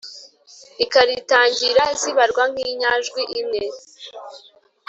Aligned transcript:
ikaritangira 0.85 1.83
zibarwa 1.99 2.43
nk’inyajwi 2.51 3.21
imwe 3.39 3.61